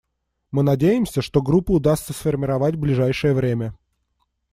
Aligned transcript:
Мы 0.49 0.63
надеемся, 0.63 1.21
что 1.21 1.43
Группу 1.43 1.73
удастся 1.75 2.11
сформировать 2.11 2.73
в 2.73 2.79
ближайшее 2.79 3.35
время. 3.35 3.77